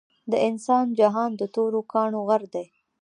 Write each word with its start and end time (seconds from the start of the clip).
د 0.31 0.33
انسان 0.47 0.85
جهان 0.99 1.31
د 1.37 1.41
تورو 1.55 1.79
کانړو 1.91 2.21
غر 2.27 2.43
دے 2.53 2.65